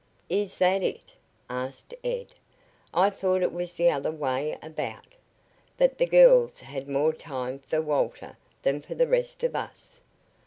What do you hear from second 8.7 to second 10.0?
for the rest of us."